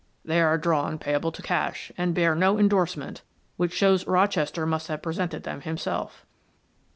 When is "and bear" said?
1.95-2.33